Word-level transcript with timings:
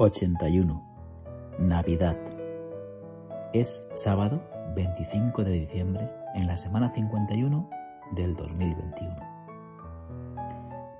81. 0.00 0.82
Navidad. 1.58 2.16
Es 3.52 3.90
sábado 3.92 4.42
25 4.74 5.44
de 5.44 5.50
diciembre 5.50 6.10
en 6.34 6.46
la 6.46 6.56
semana 6.56 6.90
51 6.90 7.68
del 8.12 8.34
2021. 8.34 9.14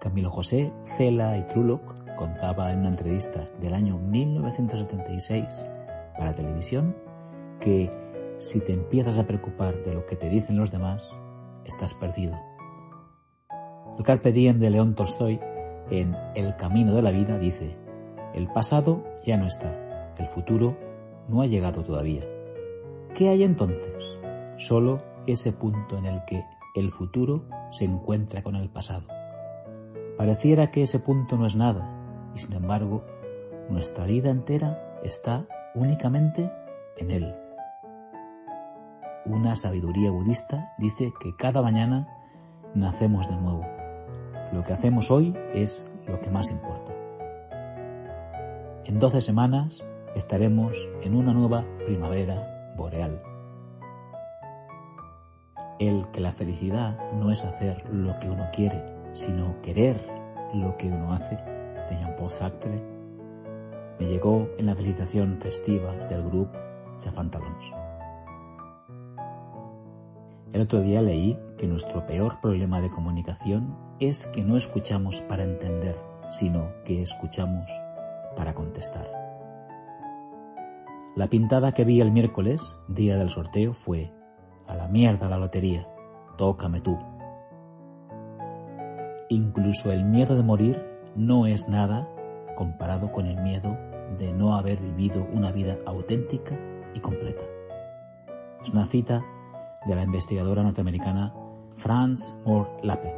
Camilo 0.00 0.30
José 0.30 0.74
Cela 0.84 1.38
y 1.38 1.46
Trulloc 1.46 1.80
contaba 2.16 2.70
en 2.72 2.80
una 2.80 2.90
entrevista 2.90 3.48
del 3.58 3.72
año 3.72 3.96
1976 3.96 5.66
para 6.18 6.34
televisión 6.34 6.94
que 7.58 7.90
si 8.38 8.60
te 8.60 8.74
empiezas 8.74 9.18
a 9.18 9.26
preocupar 9.26 9.82
de 9.82 9.94
lo 9.94 10.04
que 10.04 10.16
te 10.16 10.28
dicen 10.28 10.58
los 10.58 10.72
demás, 10.72 11.08
estás 11.64 11.94
perdido. 11.94 12.38
El 13.96 14.04
Carpe 14.04 14.30
Diem 14.30 14.58
de 14.58 14.68
León 14.68 14.94
Tolstoy 14.94 15.40
en 15.90 16.14
El 16.34 16.54
Camino 16.56 16.94
de 16.94 17.00
la 17.00 17.12
Vida 17.12 17.38
dice, 17.38 17.74
el 18.34 18.48
pasado 18.48 19.04
ya 19.24 19.36
no 19.36 19.46
está, 19.46 20.12
el 20.18 20.26
futuro 20.26 20.76
no 21.28 21.42
ha 21.42 21.46
llegado 21.46 21.82
todavía. 21.82 22.22
¿Qué 23.14 23.28
hay 23.28 23.44
entonces? 23.44 24.18
Solo 24.56 25.02
ese 25.26 25.52
punto 25.52 25.98
en 25.98 26.06
el 26.06 26.24
que 26.24 26.44
el 26.74 26.90
futuro 26.90 27.44
se 27.70 27.84
encuentra 27.84 28.42
con 28.42 28.56
el 28.56 28.68
pasado. 28.68 29.06
Pareciera 30.16 30.70
que 30.70 30.82
ese 30.82 30.98
punto 30.98 31.36
no 31.36 31.46
es 31.46 31.56
nada, 31.56 32.30
y 32.34 32.38
sin 32.38 32.52
embargo, 32.52 33.04
nuestra 33.68 34.04
vida 34.04 34.30
entera 34.30 34.98
está 35.02 35.46
únicamente 35.74 36.50
en 36.98 37.10
él. 37.10 37.34
Una 39.24 39.56
sabiduría 39.56 40.10
budista 40.10 40.74
dice 40.78 41.12
que 41.20 41.34
cada 41.36 41.62
mañana 41.62 42.08
nacemos 42.74 43.28
de 43.28 43.36
nuevo. 43.36 43.66
Lo 44.52 44.64
que 44.64 44.72
hacemos 44.72 45.10
hoy 45.10 45.34
es 45.54 45.90
lo 46.06 46.20
que 46.20 46.30
más 46.30 46.50
importa. 46.50 46.99
En 48.86 48.98
12 48.98 49.20
semanas 49.20 49.84
estaremos 50.14 50.88
en 51.02 51.14
una 51.14 51.34
nueva 51.34 51.66
primavera 51.84 52.74
boreal. 52.78 53.22
El 55.78 56.10
que 56.12 56.20
la 56.20 56.32
felicidad 56.32 56.98
no 57.12 57.30
es 57.30 57.44
hacer 57.44 57.84
lo 57.90 58.18
que 58.18 58.30
uno 58.30 58.48
quiere, 58.52 58.82
sino 59.12 59.60
querer 59.60 60.02
lo 60.54 60.76
que 60.78 60.88
uno 60.88 61.12
hace, 61.12 61.36
de 61.36 61.96
Jean-Paul 62.00 62.30
Sartre, 62.30 62.82
me 63.98 64.06
llegó 64.06 64.48
en 64.56 64.64
la 64.64 64.74
felicitación 64.74 65.38
festiva 65.40 65.92
del 66.08 66.24
grupo 66.24 66.58
Chafantalons. 66.96 67.72
El 70.54 70.62
otro 70.62 70.80
día 70.80 71.02
leí 71.02 71.38
que 71.58 71.68
nuestro 71.68 72.06
peor 72.06 72.40
problema 72.40 72.80
de 72.80 72.90
comunicación 72.90 73.76
es 74.00 74.26
que 74.28 74.42
no 74.42 74.56
escuchamos 74.56 75.20
para 75.28 75.44
entender, 75.44 75.96
sino 76.30 76.72
que 76.84 77.02
escuchamos 77.02 77.70
para 78.36 78.54
contestar. 78.54 79.10
La 81.16 81.28
pintada 81.28 81.72
que 81.72 81.84
vi 81.84 82.00
el 82.00 82.12
miércoles, 82.12 82.76
día 82.88 83.16
del 83.16 83.30
sorteo, 83.30 83.74
fue 83.74 84.12
a 84.66 84.76
la 84.76 84.88
mierda 84.88 85.28
la 85.28 85.38
lotería, 85.38 85.88
tócame 86.36 86.80
tú. 86.80 86.98
Incluso 89.28 89.92
el 89.92 90.04
miedo 90.04 90.36
de 90.36 90.42
morir 90.42 90.84
no 91.16 91.46
es 91.46 91.68
nada 91.68 92.08
comparado 92.56 93.10
con 93.12 93.26
el 93.26 93.40
miedo 93.42 93.76
de 94.18 94.32
no 94.32 94.54
haber 94.54 94.80
vivido 94.80 95.26
una 95.32 95.50
vida 95.52 95.78
auténtica 95.86 96.58
y 96.94 97.00
completa. 97.00 97.44
Es 98.62 98.70
una 98.70 98.84
cita 98.84 99.24
de 99.86 99.94
la 99.94 100.02
investigadora 100.02 100.62
norteamericana 100.62 101.34
Franz 101.76 102.36
Moore 102.44 102.70
Lappe. 102.82 103.14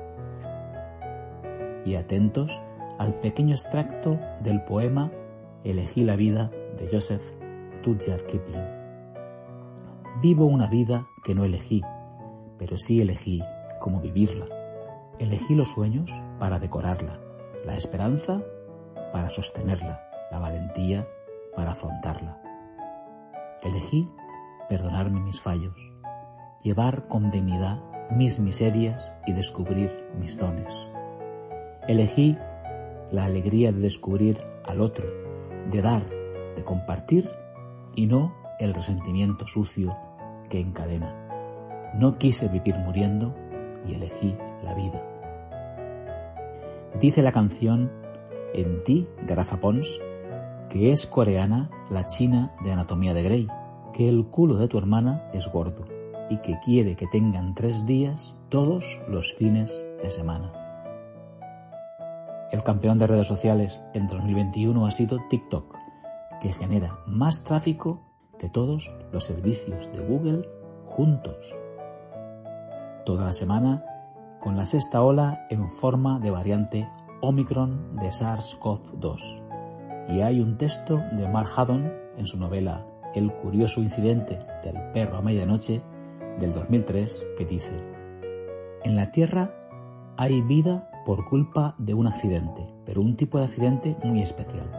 Y 1.85 1.97
atentos 1.97 2.59
al 3.03 3.15
pequeño 3.15 3.53
extracto 3.53 4.21
del 4.43 4.63
poema 4.63 5.11
Elegí 5.65 6.05
la 6.05 6.15
vida 6.15 6.53
de 6.79 6.89
Joseph 6.89 7.33
Rudyard 7.83 8.27
Kipling. 8.27 8.65
Vivo 10.21 10.47
una 10.47 10.69
vida 10.69 11.05
que 11.25 11.35
no 11.35 11.45
elegí, 11.45 11.83
pero 12.59 12.79
sí 12.79 13.01
elegí 13.01 13.43
cómo 13.81 14.01
vivirla. 14.01 14.47
Elegí 15.19 15.57
los 15.57 15.73
sueños 15.73 16.13
para 16.39 16.61
decorarla, 16.61 17.19
la 17.65 17.75
esperanza 17.75 18.41
para 19.13 19.31
sostenerla, 19.31 20.01
la 20.31 20.39
valentía 20.39 21.09
para 21.57 21.73
afrontarla. 21.73 22.41
Elegí 23.65 24.09
perdonarme 24.69 25.19
mis 25.19 25.41
fallos, 25.41 25.77
llevar 26.63 27.09
con 27.09 27.33
dignidad 27.33 27.81
mis 28.13 28.39
miserias 28.39 29.11
y 29.27 29.33
descubrir 29.33 30.09
mis 30.21 30.39
dones. 30.39 30.89
Elegí 31.89 32.39
la 33.13 33.27
alegría 33.27 33.71
de 33.71 33.81
descubrir 33.81 34.39
al 34.65 34.81
otro, 34.81 35.07
de 35.71 35.83
dar, 35.83 36.09
de 36.57 36.65
compartir 36.65 37.31
y 37.95 38.07
no 38.07 38.35
el 38.59 38.75
resentimiento 38.75 39.47
sucio 39.47 39.95
que 40.49 40.59
encadena. 40.59 41.93
No 41.95 42.19
quise 42.19 42.49
vivir 42.49 42.75
muriendo 42.77 43.35
y 43.87 43.95
elegí 43.95 44.35
la 44.65 44.75
vida. 44.75 45.03
Dice 46.99 47.23
la 47.23 47.33
canción 47.33 47.91
En 48.55 48.83
ti 48.85 49.07
de 49.27 49.37
Pons 49.61 50.01
que 50.71 50.91
es 50.91 51.07
coreana 51.07 51.71
la 51.91 52.07
china 52.07 52.55
de 52.65 52.73
Anatomía 52.73 53.13
de 53.13 53.23
Grey, 53.23 53.49
que 53.93 54.09
el 54.09 54.27
culo 54.29 54.57
de 54.57 54.69
tu 54.69 54.79
hermana 54.79 55.29
es 55.35 55.47
gordo 55.53 55.85
y 56.31 56.39
que 56.39 56.59
quiere 56.65 56.97
que 56.97 57.07
tengan 57.07 57.55
tres 57.55 57.85
días 57.85 58.41
todos 58.49 58.99
los 59.07 59.35
fines 59.35 59.85
de 60.03 60.11
semana. 60.11 60.62
El 62.53 62.63
campeón 62.63 62.99
de 62.99 63.07
redes 63.07 63.27
sociales 63.27 63.83
en 63.95 64.07
2021 64.07 64.85
ha 64.85 64.91
sido 64.91 65.21
TikTok, 65.31 65.75
que 66.39 66.53
genera 66.53 66.99
más 67.07 67.45
tráfico 67.45 68.03
que 68.39 68.51
todos 68.51 68.95
los 69.11 69.25
servicios 69.25 69.91
de 69.91 70.01
Google 70.01 70.47
juntos. 70.85 71.55
Toda 73.07 73.25
la 73.25 73.33
semana 73.33 73.83
con 74.43 74.59
la 74.59 74.67
sexta 74.67 75.03
ola 75.03 75.47
en 75.49 75.71
forma 75.71 76.21
de 76.21 76.31
variante 76.31 76.91
Omicron 77.23 77.97
de 77.97 78.09
SARS-CoV-2. 78.09 80.11
Y 80.11 80.21
hay 80.21 80.41
un 80.41 80.59
texto 80.59 81.01
de 81.13 81.27
Mark 81.29 81.49
Haddon 81.57 81.91
en 82.19 82.27
su 82.27 82.39
novela 82.39 82.87
El 83.15 83.33
curioso 83.33 83.81
incidente 83.81 84.39
del 84.63 84.93
perro 84.93 85.17
a 85.17 85.23
medianoche 85.23 85.83
del 86.39 86.53
2003 86.53 87.29
que 87.39 87.47
dice, 87.47 87.79
En 88.85 88.95
la 88.95 89.11
Tierra 89.11 89.55
hay 90.19 90.43
vida 90.43 90.92
por 91.05 91.27
culpa 91.27 91.75
de 91.79 91.95
un 91.95 92.07
accidente, 92.07 92.69
pero 92.85 93.01
un 93.01 93.17
tipo 93.17 93.39
de 93.39 93.45
accidente 93.45 93.97
muy 94.05 94.23
especial. 94.23 94.71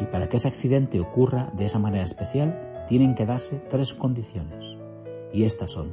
Y 0.00 0.04
para 0.06 0.28
que 0.28 0.36
ese 0.36 0.48
accidente 0.48 1.00
ocurra 1.00 1.50
de 1.54 1.64
esa 1.64 1.78
manera 1.78 2.04
especial, 2.04 2.84
tienen 2.86 3.14
que 3.14 3.26
darse 3.26 3.58
tres 3.58 3.94
condiciones. 3.94 4.64
Y 5.32 5.44
estas 5.44 5.72
son. 5.72 5.92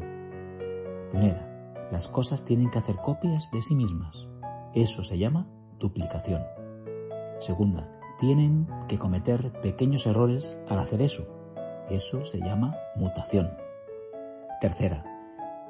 Primera, 1.12 1.88
las 1.92 2.08
cosas 2.08 2.46
tienen 2.46 2.70
que 2.70 2.80
hacer 2.80 2.98
copias 2.98 3.50
de 3.52 3.62
sí 3.62 3.76
mismas. 3.76 4.28
Eso 4.74 5.04
se 5.04 5.18
llama 5.18 5.48
duplicación. 5.80 6.44
Segunda, 7.40 7.90
tienen 8.20 8.68
que 8.88 8.98
cometer 8.98 9.52
pequeños 9.62 10.06
errores 10.08 10.60
al 10.70 10.80
hacer 10.80 11.02
eso. 11.02 11.28
Eso 11.90 12.24
se 12.26 12.40
llama 12.40 12.76
mutación. 12.96 13.52
Tercera, 14.62 15.04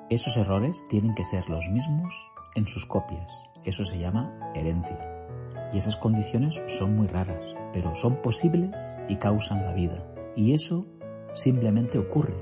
esos 0.10 0.38
errores 0.38 0.86
tienen 0.90 1.16
que 1.16 1.24
ser 1.24 1.50
los 1.50 1.68
mismos 1.70 2.14
en 2.56 2.68
sus 2.68 2.86
copias. 2.86 3.32
Eso 3.66 3.86
se 3.86 4.00
llama 4.00 4.52
herencia. 4.56 5.00
Y 5.74 5.78
esas 5.78 5.96
condiciones 5.96 6.62
son 6.68 6.96
muy 6.96 7.08
raras, 7.08 7.56
pero 7.72 7.96
son 7.96 8.22
posibles 8.22 8.78
y 9.08 9.16
causan 9.16 9.64
la 9.64 9.74
vida. 9.74 10.06
Y 10.36 10.54
eso 10.54 10.86
simplemente 11.34 11.98
ocurre. 11.98 12.36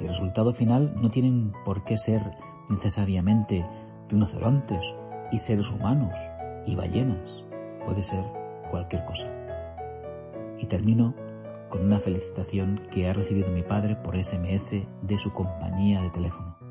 Y 0.00 0.04
el 0.04 0.08
resultado 0.08 0.52
final 0.52 0.94
no 1.00 1.10
tienen 1.10 1.52
por 1.64 1.84
qué 1.84 1.96
ser 1.96 2.22
necesariamente 2.70 3.66
rinocerontes 4.08 4.94
y 5.32 5.38
seres 5.38 5.70
humanos 5.70 6.14
y 6.66 6.74
ballenas. 6.74 7.44
Puede 7.84 8.02
ser 8.02 8.24
cualquier 8.70 9.04
cosa. 9.04 9.30
Y 10.58 10.66
termino 10.66 11.14
con 11.68 11.82
una 11.84 11.98
felicitación 11.98 12.86
que 12.90 13.08
ha 13.08 13.12
recibido 13.12 13.50
mi 13.50 13.62
padre 13.62 13.96
por 13.96 14.16
SMS 14.16 14.86
de 15.02 15.18
su 15.18 15.32
compañía 15.32 16.00
de 16.00 16.10
teléfono. 16.10 16.63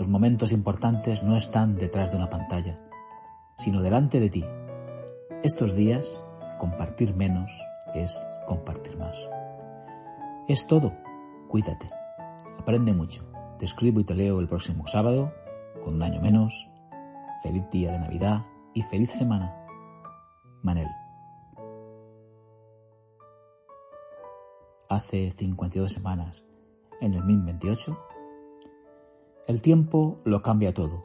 Los 0.00 0.08
momentos 0.08 0.50
importantes 0.50 1.22
no 1.22 1.36
están 1.36 1.76
detrás 1.76 2.10
de 2.10 2.16
una 2.16 2.30
pantalla, 2.30 2.74
sino 3.58 3.82
delante 3.82 4.18
de 4.18 4.30
ti. 4.30 4.42
Estos 5.42 5.76
días, 5.76 6.08
compartir 6.58 7.14
menos 7.14 7.52
es 7.94 8.16
compartir 8.46 8.96
más. 8.96 9.14
Es 10.48 10.66
todo. 10.66 10.94
Cuídate. 11.48 11.90
Aprende 12.58 12.94
mucho. 12.94 13.30
Te 13.58 13.66
escribo 13.66 14.00
y 14.00 14.04
te 14.04 14.14
leo 14.14 14.40
el 14.40 14.48
próximo 14.48 14.86
sábado, 14.86 15.34
con 15.84 15.96
un 15.96 16.02
año 16.02 16.22
menos. 16.22 16.66
Feliz 17.42 17.68
día 17.70 17.92
de 17.92 17.98
Navidad 17.98 18.46
y 18.72 18.80
feliz 18.80 19.10
semana. 19.10 19.54
Manel. 20.62 20.88
Hace 24.88 25.30
52 25.32 25.92
semanas, 25.92 26.42
en 27.02 27.12
el 27.12 27.22
1028, 27.22 28.09
el 29.46 29.62
tiempo 29.62 30.20
lo 30.24 30.42
cambia 30.42 30.74
todo. 30.74 31.02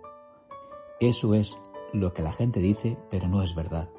Eso 0.99 1.33
es 1.33 1.59
lo 1.93 2.13
que 2.13 2.21
la 2.21 2.33
gente 2.33 2.59
dice, 2.59 2.97
pero 3.09 3.27
no 3.27 3.41
es 3.41 3.55
verdad. 3.55 3.89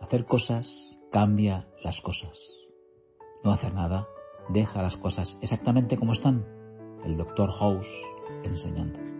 Hacer 0.00 0.26
cosas 0.26 1.00
cambia 1.10 1.68
las 1.82 2.00
cosas. 2.00 2.38
No 3.42 3.52
hacer 3.52 3.74
nada 3.74 4.08
deja 4.48 4.82
las 4.82 4.96
cosas 4.96 5.38
exactamente 5.40 5.96
como 5.96 6.12
están. 6.12 6.44
El 7.04 7.16
doctor 7.16 7.50
House 7.52 7.90
enseñando. 8.42 9.13